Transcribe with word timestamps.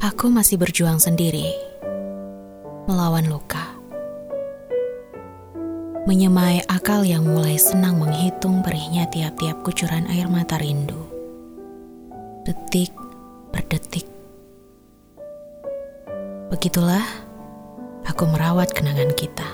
Aku 0.00 0.32
masih 0.32 0.56
berjuang 0.56 0.96
sendiri, 0.96 1.52
melawan 2.88 3.28
luka. 3.28 3.76
Menyemai 6.08 6.64
akal 6.72 7.04
yang 7.04 7.28
mulai 7.28 7.60
senang 7.60 8.00
menghitung 8.00 8.64
perihnya 8.64 9.12
tiap-tiap 9.12 9.60
kucuran 9.60 10.08
air 10.08 10.24
mata 10.24 10.56
rindu. 10.56 10.96
Detik 12.48 12.96
per 13.52 13.60
detik. 13.68 14.08
Begitulah 16.48 17.04
aku 18.08 18.24
merawat 18.24 18.72
kenangan 18.72 19.12
kita. 19.12 19.48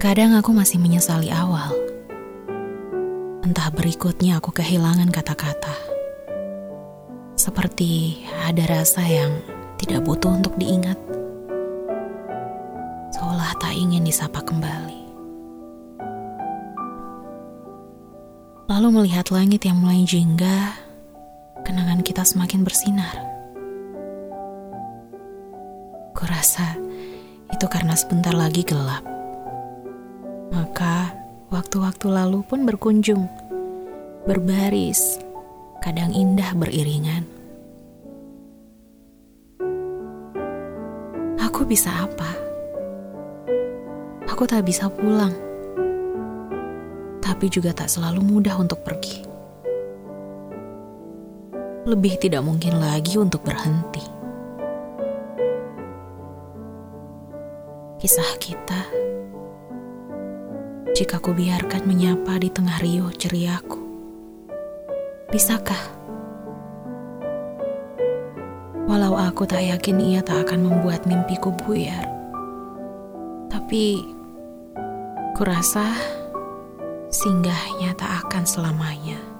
Kadang 0.00 0.32
aku 0.32 0.48
masih 0.56 0.80
menyesali 0.80 1.28
awal. 1.28 1.76
Entah 3.44 3.68
berikutnya 3.68 4.40
aku 4.40 4.48
kehilangan 4.48 5.12
kata-kata 5.12 5.95
seperti 7.46 8.26
ada 8.42 8.66
rasa 8.66 9.06
yang 9.06 9.38
tidak 9.78 10.02
butuh 10.02 10.34
untuk 10.34 10.58
diingat. 10.58 10.98
Seolah 13.14 13.54
tak 13.62 13.70
ingin 13.70 14.02
disapa 14.02 14.42
kembali. 14.42 15.06
Lalu 18.66 18.88
melihat 18.90 19.30
langit 19.30 19.62
yang 19.62 19.78
mulai 19.78 20.02
jingga, 20.02 20.74
kenangan 21.62 22.02
kita 22.02 22.26
semakin 22.26 22.66
bersinar. 22.66 23.14
Kurasa 26.18 26.74
itu 27.54 27.66
karena 27.70 27.94
sebentar 27.94 28.34
lagi 28.34 28.66
gelap. 28.66 29.06
Maka 30.50 31.14
waktu-waktu 31.54 32.10
lalu 32.10 32.42
pun 32.42 32.66
berkunjung, 32.66 33.30
berbaris, 34.26 35.22
kadang 35.78 36.10
indah 36.10 36.50
beriringan. 36.58 37.35
Aku 41.56 41.64
bisa 41.64 41.88
apa? 41.88 42.36
Aku 44.28 44.44
tak 44.44 44.68
bisa 44.68 44.92
pulang, 44.92 45.32
tapi 47.24 47.48
juga 47.48 47.72
tak 47.72 47.88
selalu 47.88 48.20
mudah 48.20 48.60
untuk 48.60 48.84
pergi. 48.84 49.24
Lebih 51.88 52.20
tidak 52.20 52.44
mungkin 52.44 52.76
lagi 52.76 53.16
untuk 53.16 53.40
berhenti. 53.40 54.04
Kisah 58.04 58.36
kita, 58.36 58.80
jika 60.92 61.16
ku 61.24 61.32
biarkan 61.32 61.88
menyapa 61.88 62.36
di 62.36 62.52
tengah 62.52 62.84
riuh 62.84 63.16
ceriaku, 63.16 63.80
Bisakah? 65.32 65.95
Walau 68.86 69.18
aku 69.18 69.42
tak 69.50 69.66
yakin 69.66 69.98
ia 69.98 70.22
tak 70.22 70.46
akan 70.46 70.70
membuat 70.70 71.10
mimpiku 71.10 71.50
buyar. 71.50 72.06
Tapi 73.50 73.98
kurasa 75.34 75.90
singgahnya 77.10 77.98
tak 77.98 78.26
akan 78.26 78.46
selamanya. 78.46 79.35